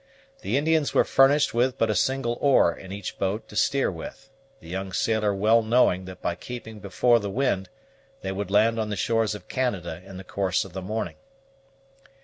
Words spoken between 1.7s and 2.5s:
but a single